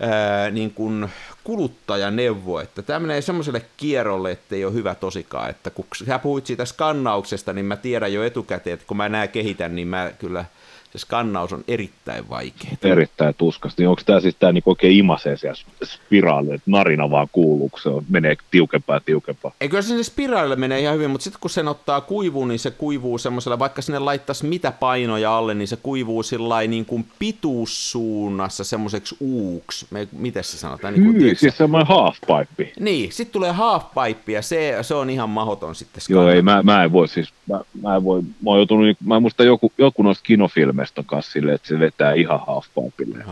[0.00, 1.08] ää, niin kuin
[1.44, 6.46] kuluttajaneuvo, että tämä menee semmoiselle kierrolle, että ei ole hyvä tosikaan, että kun sä puhuit
[6.46, 10.44] siitä skannauksesta, niin mä tiedän jo etukäteen, että kun mä nää kehitän, niin mä kyllä
[10.92, 12.70] se skannaus on erittäin vaikea.
[12.82, 13.86] Erittäin tuskasti.
[13.86, 17.88] Onko tämä siis tämä niinku oikein imasee siellä spiraali, että narina vaan kuuluu, kun se
[17.88, 19.52] on, menee tiukempaa ja tiukempaa?
[19.60, 23.18] Eikö sinne spiraalille menee ihan hyvin, mutta sitten kun sen ottaa kuivuun, niin se kuivuu
[23.18, 29.16] semmoisella, vaikka sinne laittaisi mitä painoja alle, niin se kuivuu sillä niin kuin pituussuunnassa semmoiseksi
[29.20, 29.86] uuksi.
[30.12, 30.94] Miten se sanotaan?
[30.94, 32.72] Niin kuin, Hyi, siis semmoinen halfpipe.
[32.80, 36.02] Niin, sitten tulee halfpipe ja se, se on ihan mahoton sitten.
[36.08, 39.16] Joo, ei, mä, mä en voi siis, mä, mä en voi, mä oon joutunut, mä
[39.16, 43.24] en muista joku, joku noista kinofilmeistä kanssa sille, että se vetää ihan halfpipeille.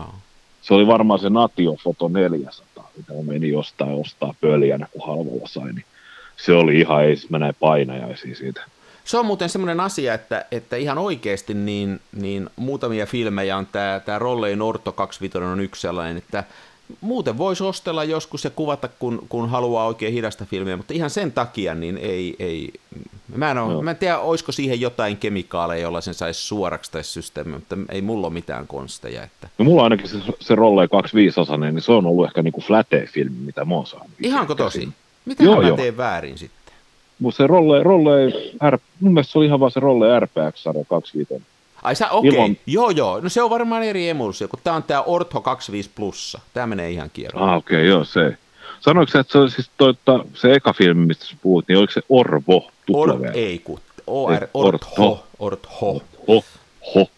[0.61, 5.47] Se oli varmaan se Natio Foto 400, mitä mä menin jostain ostaa pöljänä, kun halvalla
[5.47, 5.85] sai, niin
[6.37, 8.61] se oli ihan, ei mä näin painajaisia siitä.
[9.03, 14.01] Se on muuten semmoinen asia, että, että ihan oikeasti niin, niin muutamia filmejä on tämä,
[14.05, 16.43] tämä Rollein Orto 25 on yksi sellainen, että
[17.01, 21.31] muuten voisi ostella joskus ja kuvata, kun, kun haluaa oikein hidasta filmiä, mutta ihan sen
[21.31, 22.73] takia niin ei, ei
[23.35, 23.81] Mä en, ole, no.
[23.81, 28.01] mä en tiedä, olisiko siihen jotain kemikaaleja, jolla sen saisi suoraksi tai systeemi, mutta ei
[28.01, 29.23] mulla ole mitään konsteja.
[29.23, 29.49] Että...
[29.57, 33.39] No mulla ainakin se, se Rolle 25 osainen, niin se on ollut ehkä niinku flate-filmi,
[33.45, 34.11] mitä mä oon saanut.
[34.23, 34.89] Ihanko tosi?
[35.25, 35.77] Mitä joo, mä joo.
[35.77, 36.73] teen väärin sitten?
[37.19, 38.11] Mutta se Rolle, Rolle
[38.69, 41.43] R, mun mielestä se oli ihan vaan se Rolle RPX-sarja 25.
[41.83, 42.41] Ai sä, okei, okay.
[42.41, 42.57] Ilman...
[42.65, 46.39] joo joo, no se on varmaan eri emulsio, kun tää on tää Ortho 25 Plussa,
[46.53, 47.49] tää menee ihan kierroon.
[47.49, 48.37] Ah okei, okay, joo se.
[48.79, 51.93] Sanoiko sä, että se, oli siis toita, se eka filmi, mistä sä puhut, niin oliko
[51.93, 52.71] se Orvo?
[52.93, 55.23] Or, ei, kun OR, Ortho.
[55.39, 56.01] Ortho.
[56.27, 57.11] Ortho.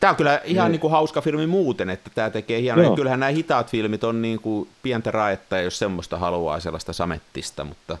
[0.00, 0.72] Tämä on kyllä ihan niin.
[0.72, 2.84] niin kuin hauska filmi muuten, että tämä tekee hienoa.
[2.84, 7.64] Ja kyllähän nämä hitaat filmit on niin kuin pientä raetta, jos semmoista haluaa, sellaista samettista,
[7.64, 7.98] mutta,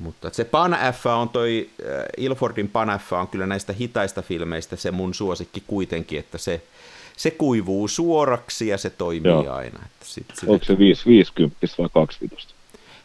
[0.00, 4.76] mutta se Pan F on toi, äh, Ilfordin Pan F on kyllä näistä hitaista filmeistä
[4.76, 6.62] se mun suosikki kuitenkin, että se,
[7.16, 9.52] se kuivuu suoraksi ja se toimii Joo.
[9.52, 9.78] aina.
[9.84, 12.48] Että sit, Onko se 50 vai 25?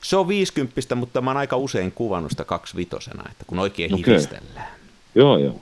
[0.02, 4.06] Se on 50, mutta mä oon aika usein kuvannut sitä 25 että kun oikein okay.
[4.06, 4.68] hivistellään.
[5.16, 5.62] Joo, joo.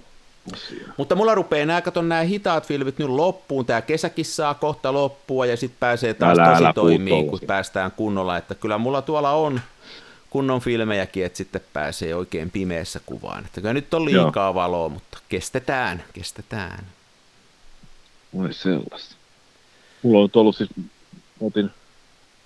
[0.53, 0.87] Asia.
[0.97, 5.45] Mutta mulla rupeaa nämä, katon nämä hitaat filmit nyt loppuun, tämä kesäkin saa kohta loppua
[5.45, 9.31] ja sitten pääsee taas älä, tosi älä toimii, kun päästään kunnolla, että kyllä mulla tuolla
[9.31, 9.61] on
[10.33, 13.45] kunnon filmejäkin, että sitten pääsee oikein pimeässä kuvaan.
[13.45, 14.53] Että kyllä nyt on liikaa Joo.
[14.53, 16.85] valoa, mutta kestetään, kestetään.
[18.37, 19.15] Oi sellaista.
[20.03, 20.69] Mulla on ollut siis,
[21.41, 21.69] otin,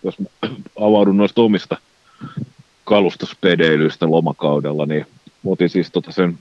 [0.03, 0.17] jos
[0.87, 1.77] avaudun noista omista
[2.83, 5.05] kalustuspedeilyistä lomakaudella, niin
[5.45, 6.37] otin siis tota sen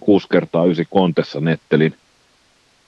[0.00, 1.94] 6 kertaa 9 kontessa nettelin,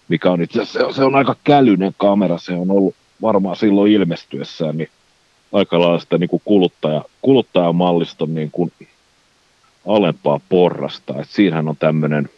[0.09, 4.77] mikä on itse asiassa, se on aika kälyinen kamera, se on ollut varmaan silloin ilmestyessään,
[4.77, 4.90] niin
[5.53, 8.73] aika lailla sitä niin kuin kuluttaja, kuluttajamalliston niin kuin
[9.87, 11.21] alempaa porrasta.
[11.21, 12.29] Et siinähän on tämmöinen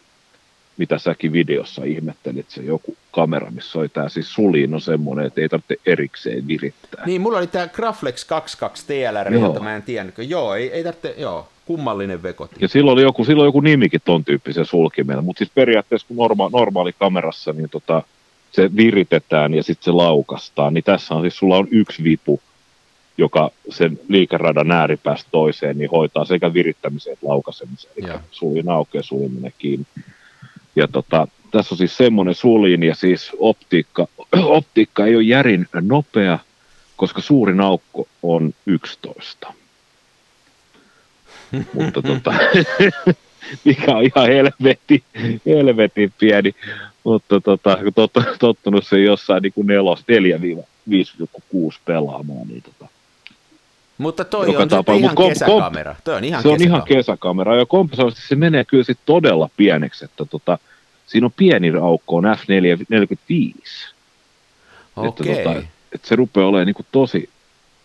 [0.76, 5.40] mitä säkin videossa ihmettelit, se joku kamera, missä oli tämä siis suliin on semmoinen, että
[5.40, 7.06] ei tarvitse erikseen virittää.
[7.06, 10.14] Niin, mulla oli tämä Graflex 22 TLR, jota mä en tiennyt.
[10.18, 12.50] Joo, ei, ei tarvitse, joo, kummallinen vekot.
[12.60, 16.50] Ja silloin oli joku, silloin joku nimikin ton tyyppisen sulkimella, mutta siis periaatteessa kun norma,
[16.52, 18.02] normaali kamerassa, niin tota,
[18.52, 22.40] se viritetään ja sitten se laukastaan, niin tässä on siis, sulla on yksi vipu,
[23.18, 29.32] joka sen liikeradan ääripäästä toiseen, niin hoitaa sekä virittämisen että laukaisemisen, eli sulin aukeaa, sulin
[29.32, 29.86] menee kiinni.
[30.76, 34.06] Ja tota, tässä on siis semmoinen suliin ja siis optiikka,
[34.58, 36.38] optiikka ei ole järin nopea,
[36.96, 39.52] koska suurin aukko on 11.
[41.74, 42.34] Mutta tota,
[43.64, 45.02] mikä on ihan helvetin,
[45.46, 46.54] helvetin pieni,
[47.04, 49.72] mutta tota, tot, tottunut se jossain niin kuin 4-5,6
[51.84, 52.93] pelaamaan, niin tota,
[53.98, 54.94] mutta toi on tapaa.
[54.94, 55.96] ihan kom, kesäkamera.
[56.04, 56.74] Toi on ihan se kesäkamera.
[56.74, 60.58] on ihan kesäkamera ja kompensoivasti se menee kyllä sit todella pieneksi, että tota,
[61.06, 63.94] siinä on pieni aukko, on F45.
[64.96, 65.32] Okei.
[65.32, 67.30] Että, tota, että se rupeaa olemaan niin kuin tosi,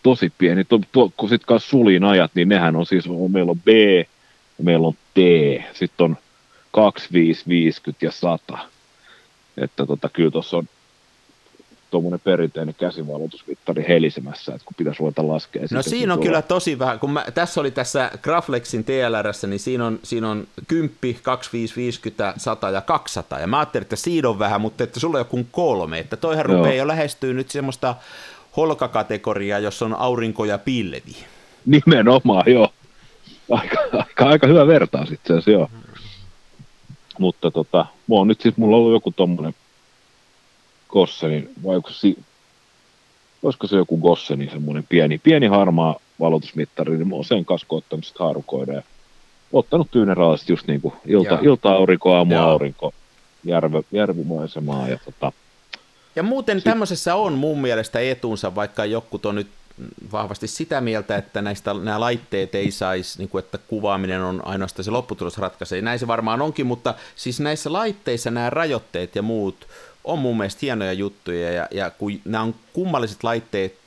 [0.02, 0.64] tosi pieni.
[0.64, 3.68] To, to, kun sitten kanssa sulin ajat, niin nehän on siis, on, meillä on B
[4.58, 5.18] ja meillä on T,
[5.72, 6.16] sitten on
[6.70, 8.58] 2550 ja 100.
[9.56, 10.68] Että tota, kyllä tuossa on
[11.90, 15.62] tuommoinen perinteinen käsivalotusmittari helisemässä, että kun pitäisi ruveta laskea.
[15.70, 16.28] No siinä on tuolla...
[16.28, 20.46] kyllä tosi vähän, kun mä, tässä oli tässä Graflexin TLRssä, niin siinä on, siinä on
[20.68, 20.90] 10,
[21.22, 25.18] 25, 50, 100 ja 200, ja mä ajattelin, että siinä on vähän, mutta että sulla
[25.18, 26.56] on joku kolme, että toihan Joo.
[26.56, 27.94] rupeaa jo lähestyä nyt semmoista
[28.56, 31.16] holkakategoriaa, jossa on aurinko ja pilvi.
[31.66, 32.72] Nimenomaan, joo.
[33.50, 35.70] Aika, aika, aika hyvä vertaus itse asiassa, joo.
[37.18, 39.54] Mutta tota, mulla on nyt siis, mulla on ollut joku tommonen
[40.90, 42.14] Gossenin, vai onko se,
[43.42, 48.04] olisiko se joku Gossenin semmoinen pieni, pieni harmaa valotusmittari, niin mä oon sen kanssa koottanut
[48.04, 48.82] sitä haarukoida ja
[49.52, 52.92] ottanut tyyneraallisesti just niin kuin ilta, ilta-aurinko, aamu-aurinko,
[53.44, 55.32] järve, järvimaisemaa ja tota,
[56.16, 56.70] ja muuten Sitten...
[56.72, 59.48] tämmöisessä on mun mielestä etunsa, vaikka joku on nyt
[60.12, 64.84] vahvasti sitä mieltä, että näistä nämä laitteet ei saisi, niin kuin, että kuvaaminen on ainoastaan
[64.84, 65.82] se lopputulos ratkaisee.
[65.82, 69.68] Näin se varmaan onkin, mutta siis näissä laitteissa nämä rajoitteet ja muut
[70.12, 73.78] on mun mielestä hienoja juttuja, ja, ja kun nämä on kummalliset laitteet,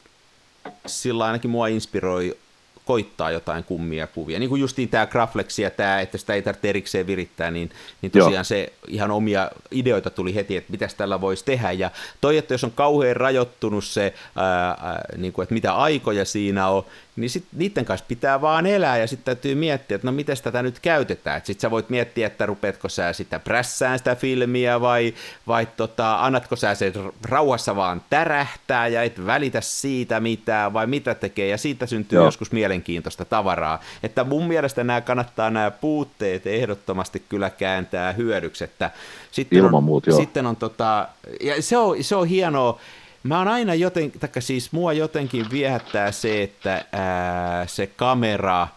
[0.86, 2.38] sillä ainakin mua inspiroi
[2.86, 4.40] koittaa jotain kummia kuvia.
[4.40, 8.12] Niin kuin justiin tämä Graflex ja tämä, että sitä ei tarvitse erikseen virittää, niin, niin
[8.12, 8.44] tosiaan Joo.
[8.44, 11.72] se ihan omia ideoita tuli heti, että mitä tällä voisi tehdä.
[11.72, 11.92] Ja
[12.22, 16.68] toi, että jos on kauhean rajoittunut se, ää, ää, niin kuin, että mitä aikoja siinä
[16.68, 20.38] on, niin sit niiden kanssa pitää vaan elää ja sitten täytyy miettiä, että no miten
[20.44, 21.42] tätä nyt käytetään.
[21.44, 25.14] Sitten sä voit miettiä, että rupeatko sä sitä prässään sitä filmiä vai,
[25.48, 26.94] vai tota, annatko sä sen
[27.30, 32.26] rauhassa vaan tärähtää ja et välitä siitä mitään vai mitä tekee ja siitä syntyy Joo.
[32.26, 33.80] joskus mielenkiintoista tavaraa.
[34.04, 38.64] Että mun mielestä nämä kannattaa nämä puutteet ehdottomasti kyllä kääntää hyödyksi.
[38.64, 38.92] Että
[39.32, 40.18] sitten Ilman on, muut, joo.
[40.18, 41.08] Sitten on tota,
[41.42, 42.80] ja se on, se on hienoa,
[43.24, 48.68] Mä oon aina joten, taikka siis mua jotenkin viehättää se, että ää, se kamera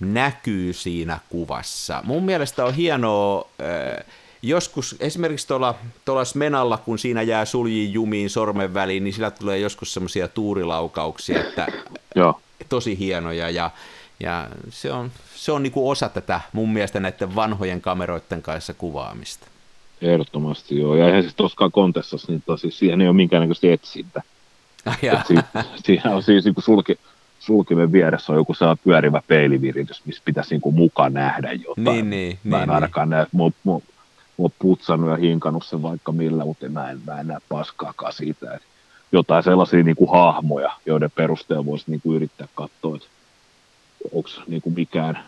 [0.00, 2.00] näkyy siinä kuvassa.
[2.04, 4.04] Mun mielestä on hienoa, ää,
[4.42, 9.58] joskus esimerkiksi tuolla, tuolla Smenalla, kun siinä jää suljiin jumiin sormen väliin, niin sillä tulee
[9.58, 11.66] joskus semmoisia tuurilaukauksia, että
[12.14, 12.40] Joo.
[12.68, 13.70] Tosi hienoja ja,
[14.20, 19.46] ja se on, se on niinku osa tätä mun mielestä näiden vanhojen kameroiden kanssa kuvaamista.
[20.02, 20.96] Ehdottomasti joo.
[20.96, 24.22] Ja eihän siis tuossakaan kontessassa, niin tosi, siihen ei ole minkäännäköistä etsintä.
[25.28, 25.34] Si-
[25.84, 26.98] siinä on siis niin sulki,
[27.40, 31.84] sulkimen vieressä on joku saa pyörivä peiliviritys, missä pitäisi niin kuin mukaan nähdä jotain.
[31.84, 33.16] Niin, niin, mä en niin, ainakaan niin.
[33.16, 33.78] näe, mä, mä, mä
[34.38, 38.54] oon putsannut ja hinkannut sen vaikka millä, mutta mä en, mä en näe paskaakaan siitä.
[38.54, 38.68] Että
[39.14, 43.08] jotain sellaisia niin kuin hahmoja, joiden perusteella voisi niin kuin yrittää katsoa, että
[44.12, 45.18] onko niin kuin mikään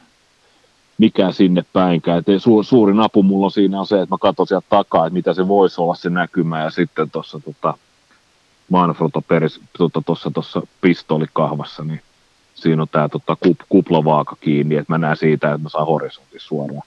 [0.98, 2.18] mikään sinne päinkään.
[2.18, 5.14] Et su, suurin apu mulla on siinä on se, että mä katson sieltä takaa, että
[5.14, 7.74] mitä se voisi olla se näkymä, ja sitten tuossa tota,
[8.70, 12.00] Manfrotto tuossa tota, tuossa pistoolikahvassa, niin
[12.54, 16.40] siinä on tämä tota, kup, kuplavaaka kiinni, että mä näen siitä, että mä saan horisontin
[16.40, 16.82] suoraan.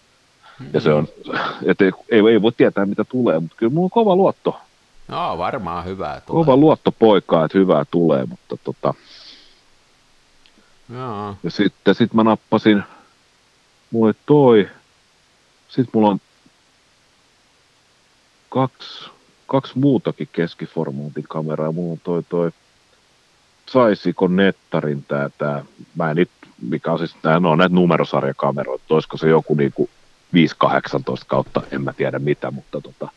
[0.59, 0.71] Mm-hmm.
[0.73, 1.07] Ja se on,
[1.65, 4.59] että ei, ei, ei, voi tietää, mitä tulee, mutta kyllä mulla on kova luotto.
[5.09, 6.43] No, varmaan hyvää tulee.
[6.45, 8.93] Kova luotto poikaa, että hyvää tulee, mutta tota...
[10.93, 11.35] Joo.
[11.43, 12.83] Ja sitten sit mä nappasin
[13.91, 14.69] mulle toi.
[15.67, 16.19] Sitten mulla on
[18.49, 19.09] kaksi,
[19.47, 21.71] kaksi muutakin keskiformaatin kameraa.
[21.71, 22.51] Mulla on toi, toi
[23.69, 26.29] saisiko nettarin tää, tää, mä en nyt,
[26.61, 29.89] mikä on siis, nää, no näitä numerosarjakameroita, olisiko se joku niinku
[30.33, 33.09] 518 kautta, en mä tiedä mitä, mutta tota,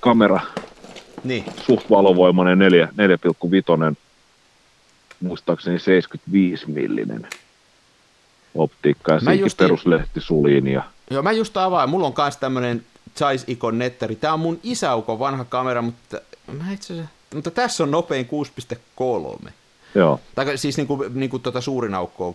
[0.00, 0.40] kamera,
[1.24, 1.44] niin.
[1.66, 2.88] suht valovoimainen 4,
[3.90, 3.96] 4,5,
[5.20, 7.28] muistaakseni 75 millinen
[8.54, 10.66] optiikka ja siinkin peruslehti suliin.
[10.66, 10.82] Ja...
[11.10, 11.88] Joo, mä just avaan.
[11.88, 12.84] Mulla on myös tämmönen
[13.16, 14.16] Zeiss Icon Netteri.
[14.16, 16.20] Tää on mun isäukon vanha kamera, mutta
[16.52, 17.12] mä itse asiassa...
[17.34, 18.28] Mutta tässä on nopein
[19.44, 19.50] 6.3.
[19.94, 20.20] Joo.
[20.34, 22.34] Tai siis niinku, niinku tota suurin aukko on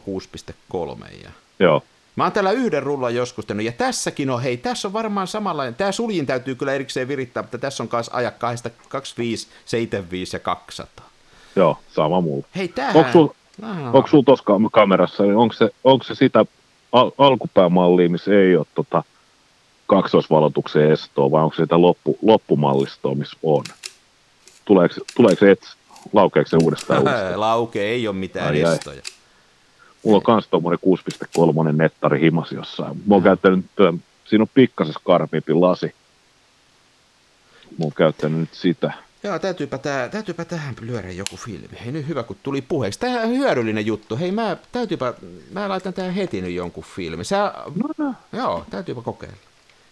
[1.02, 1.24] 6.3.
[1.24, 1.30] Ja...
[1.60, 1.84] Joo.
[2.20, 5.76] Mä oon täällä yhden rullan joskus tehnyt, ja tässäkin on, hei, tässä on varmaan samanlainen,
[5.76, 8.32] tää suljin täytyy kyllä erikseen virittää, mutta tässä on kanssa ajaa
[8.90, 11.10] 25, 75 ja 200.
[11.56, 12.46] Joo, sama mulla.
[12.56, 12.96] Hei, tämähän...
[12.96, 13.28] Onko sul,
[13.94, 16.46] Onko sulla tuossa kamerassa, niin onko se, onko se sitä
[16.92, 19.04] al- alkupäämallia, missä ei ole tota
[19.88, 23.64] kaksoisvalotuksen estoa, vai onko se sitä loppu, loppumallistoa, missä on?
[24.66, 25.62] Tuleeko, tuleeko se, et,
[26.14, 27.00] laukeeko se uudestaan?
[27.04, 27.40] uudestaan?
[27.40, 29.02] Lauke, ei ole mitään ai, estoja.
[29.06, 29.19] Ai.
[30.04, 30.80] Mulla on myös tuommoinen
[31.68, 33.04] 6.3 nettari himas jossain.
[33.06, 33.66] Mä oon käyttänyt,
[34.26, 35.96] siinä on pikkasen skarpimpi lasi.
[37.78, 38.94] Mä oon käyttänyt nyt sitä.
[39.24, 41.78] Joo, täytyypä, tää, täytyypä tähän lyödä joku filmi.
[41.86, 43.00] Hei nyt hyvä, kun tuli puheeksi.
[43.00, 44.18] Tämä on hyödyllinen juttu.
[44.18, 45.14] Hei, mä, täytyypä,
[45.52, 47.24] mä laitan tähän heti nyt jonkun filmi.
[47.24, 48.14] Sä, no, no.
[48.34, 49.38] Joo, täytyypä kokeilla.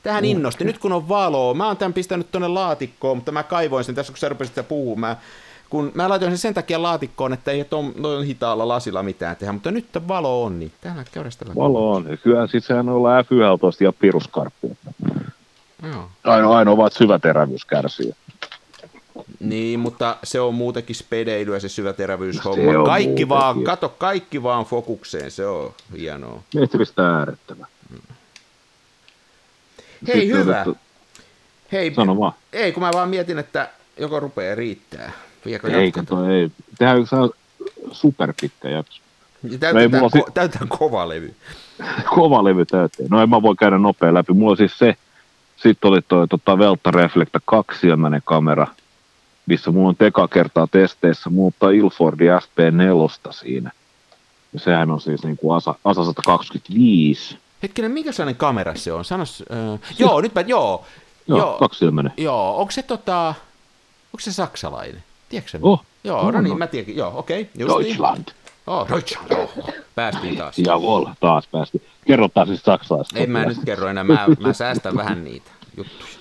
[0.04, 0.64] Tähän no, innosti.
[0.64, 4.14] Nyt kun on valoa, mä oon tämän pistänyt tuonne laatikkoon, mutta mä kaivoin sen tässä,
[4.14, 5.18] kun sä rupesit sitä puhumaan.
[5.70, 7.94] Kun mä laitoin sen sen takia laatikkoon, että ei tuon
[8.26, 12.08] hitaalla lasilla mitään tehdä, mutta nyt valo on, niin tähän käydään Valo on.
[12.10, 14.68] Ja kyllä siis sehän on F11 ja piruskarppi.
[15.84, 16.10] Joo.
[16.24, 18.14] Ainoa, ainoa vaan syväterävyys kärsii.
[19.40, 22.56] Niin, mutta se on muutenkin spedeilyä se syväterävyyshomma.
[22.56, 23.30] Se kaikki muutenkin.
[23.30, 26.44] vaan, kato, kaikki vaan fokukseen, se on hienoa.
[26.56, 27.66] Metristä äärettömä.
[30.08, 30.62] Hei, Sitten hyvä.
[30.62, 30.78] Otettu...
[31.72, 32.34] Hei, Sano vaan.
[32.54, 35.12] Ei, kun mä vaan mietin, että joko rupeaa riittää.
[35.48, 36.52] Viekö ei, kato, ei.
[36.78, 37.30] Tehdään saa
[37.92, 39.02] superpitkä jakso.
[39.60, 41.36] Täytetään, ko- si- täytetään kova levy.
[42.16, 43.10] kova levy täyteen.
[43.10, 44.34] No en mä voi käydä nopea läpi.
[44.34, 44.96] Mulla siis se,
[45.58, 48.68] sitten oli tuo tota, Velta Reflecta kaksisilmäinen kamera,
[49.46, 53.72] missä mulla on teka kertaa testeissä muuttaa Ilfordi SP4 siinä.
[54.54, 57.38] Ja sehän on siis niin kuin ASA, ASA 125.
[57.64, 59.06] Hetkinen, mikä sellainen kamera se on?
[59.06, 60.86] Sanos, äh, joo, nyt mä, joo.
[61.28, 62.14] Joo, joo kaksisilmäinen.
[62.18, 63.28] Joo, onko se tota,
[64.08, 65.04] onko se saksalainen?
[65.30, 66.96] Tiedätkö Oh, Joo, no, no niin, mä tiedän.
[66.96, 67.50] Joo, okei.
[67.56, 68.26] Okay, Deutschland.
[68.68, 69.32] Oh, Deutschland.
[69.32, 70.60] Oh, päästiin taas.
[70.60, 71.84] Jawohl, taas päästiin.
[72.08, 73.20] Kerro taas siis saksalaista.
[73.20, 76.18] En mä nyt kerro enää, mä, mä säästän vähän niitä juttuja.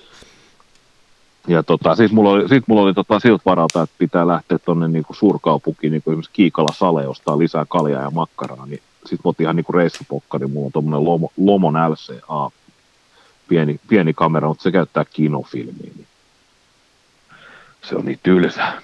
[1.47, 4.87] Ja tota, sit mulla oli, sit mulla oli tota siltä varalta, että pitää lähteä tuonne
[4.87, 9.43] niinku suurkaupunkiin, niinku esimerkiksi Kiikala Sale, ostaa lisää kaljaa ja makkaraa, niin sit mä otin
[9.43, 12.51] ihan niinku reissupokka, niin mulla on tuommoinen Lomo, Lomon LCA,
[13.47, 16.07] pieni, pieni kamera, mutta se käyttää kinofilmiä, niin
[17.89, 18.81] se on niin tylsää.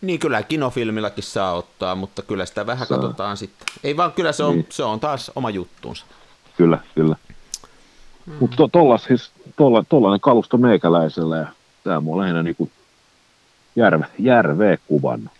[0.00, 2.98] Niin kyllä kinofilmillakin saa ottaa, mutta kyllä sitä vähän saa.
[2.98, 3.66] katsotaan sitten.
[3.84, 4.66] Ei vaan, kyllä se on, niin.
[4.70, 6.04] se on taas oma juttuunsa.
[6.56, 7.16] Kyllä, kyllä.
[8.26, 8.32] Mm.
[8.40, 11.46] Mutta to, tolla, siis, tolla, tollainen kalusto meikäläisellä ja
[11.84, 12.70] tämä mua lähinnä niinku
[13.76, 15.32] järve, järveä kuvannut.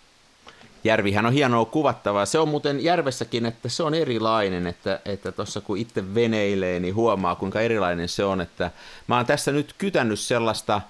[0.83, 2.25] Järvihän on hienoa kuvattavaa.
[2.25, 6.95] Se on muuten järvessäkin, että se on erilainen, että että tuossa kun itse veneilee, niin
[6.95, 8.41] huomaa kuinka erilainen se on.
[8.41, 8.71] Että
[9.07, 10.81] mä oon tässä nyt kytännyt sellaista,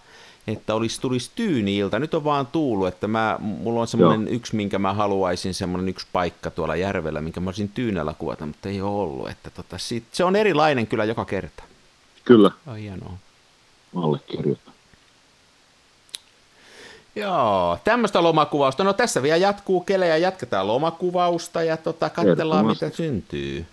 [0.47, 1.99] että olisi, tulisi tyyniiltä.
[1.99, 6.07] Nyt on vaan tuulu, että mä, mulla on semmoinen yksi, minkä mä haluaisin, semmoinen yksi
[6.13, 9.29] paikka tuolla järvellä, minkä mä olisin tyynellä kuvata, mutta ei ole ollut.
[9.29, 11.63] Että tota, sit, se on erilainen kyllä joka kerta.
[12.25, 12.51] Kyllä.
[12.67, 13.13] On hienoa.
[13.95, 14.73] Allekirjoitan.
[17.15, 18.83] Joo, tämmöistä lomakuvausta.
[18.83, 23.65] No tässä vielä jatkuu kelejä, jatketaan lomakuvausta ja tota, katsellaan mitä syntyy.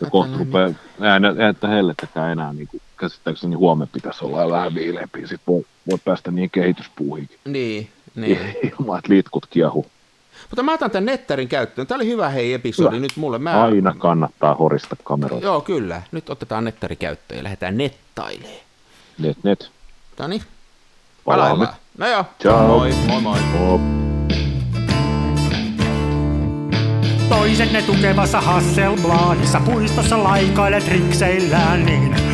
[0.00, 0.70] Ja kohta rupeaa
[1.00, 6.30] äänettä hellettäkään enää, niin kuin käsittääkseni huomenna pitäisi olla vähän viileämpi, sitten voi, voi päästä
[6.30, 7.38] niin kehityspuuhinkin.
[7.44, 8.38] Niin, niin.
[8.62, 9.86] Ilman, että litkut kiehu.
[10.50, 11.86] Mutta mä otan tämän nettarin käyttöön.
[11.86, 13.02] Tämä oli hyvä hei episodi hyvä.
[13.02, 13.38] nyt mulle.
[13.38, 13.62] Mä...
[13.62, 15.46] Aina kannattaa horista kameroita.
[15.46, 16.02] Joo, kyllä.
[16.12, 18.54] Nyt otetaan nettari käyttöön ja lähdetään nettailemaan.
[19.18, 19.70] Net, net.
[20.16, 20.42] Tani.
[21.24, 21.68] Palaamme.
[21.98, 22.24] No joo.
[22.42, 22.68] Ciao.
[22.68, 23.40] Moi, moi moi.
[23.40, 23.80] moi.
[27.28, 32.33] Toisenne tukevassa Hasselbladissa puistossa laikailet rikseillään, niin